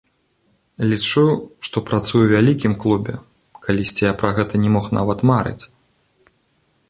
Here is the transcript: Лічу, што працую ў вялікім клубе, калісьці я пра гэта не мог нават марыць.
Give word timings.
Лічу, 0.91 1.23
што 1.67 1.77
працую 1.89 2.21
ў 2.23 2.31
вялікім 2.35 2.73
клубе, 2.85 3.13
калісьці 3.67 4.03
я 4.11 4.15
пра 4.21 4.29
гэта 4.37 4.53
не 4.67 4.71
мог 4.77 4.85
нават 4.99 5.19
марыць. 5.31 5.63